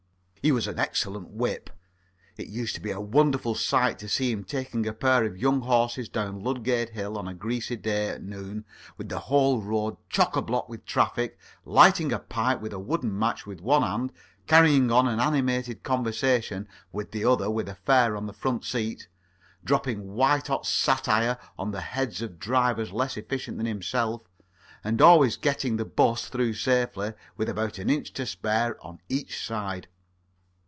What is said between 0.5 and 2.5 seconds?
was an excellent whip. It